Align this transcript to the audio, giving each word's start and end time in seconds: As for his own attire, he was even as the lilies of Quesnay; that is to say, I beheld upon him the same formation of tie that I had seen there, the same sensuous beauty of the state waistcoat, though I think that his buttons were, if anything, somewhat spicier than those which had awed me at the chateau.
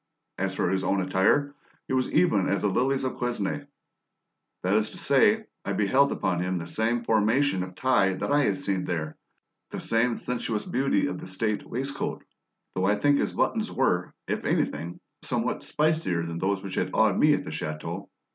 As 0.39 0.55
for 0.55 0.71
his 0.71 0.83
own 0.83 0.99
attire, 0.99 1.53
he 1.87 1.93
was 1.93 2.11
even 2.11 2.49
as 2.49 2.63
the 2.63 2.69
lilies 2.69 3.03
of 3.03 3.17
Quesnay; 3.17 3.67
that 4.63 4.75
is 4.75 4.89
to 4.89 4.97
say, 4.97 5.45
I 5.63 5.73
beheld 5.73 6.11
upon 6.11 6.39
him 6.41 6.57
the 6.57 6.67
same 6.67 7.03
formation 7.03 7.61
of 7.61 7.75
tie 7.75 8.15
that 8.15 8.31
I 8.31 8.41
had 8.45 8.57
seen 8.57 8.85
there, 8.85 9.15
the 9.69 9.79
same 9.79 10.15
sensuous 10.15 10.65
beauty 10.65 11.05
of 11.05 11.19
the 11.19 11.27
state 11.27 11.63
waistcoat, 11.69 12.23
though 12.73 12.85
I 12.85 12.95
think 12.95 13.17
that 13.17 13.25
his 13.25 13.33
buttons 13.33 13.71
were, 13.71 14.15
if 14.27 14.43
anything, 14.43 14.99
somewhat 15.21 15.63
spicier 15.63 16.25
than 16.25 16.39
those 16.39 16.63
which 16.63 16.73
had 16.73 16.95
awed 16.95 17.19
me 17.19 17.35
at 17.35 17.43
the 17.43 17.51
chateau. 17.51 18.09